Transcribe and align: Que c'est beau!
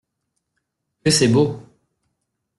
Que 1.03 1.11
c'est 1.11 1.27
beau! 1.27 1.61